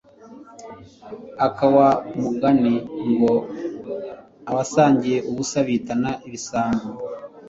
[1.45, 1.89] aka wa
[2.21, 2.73] mugani
[3.11, 3.33] ngo
[4.49, 6.87] “abasangiye ubusa bitana ibisambo